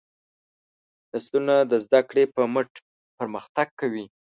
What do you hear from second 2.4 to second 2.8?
مټ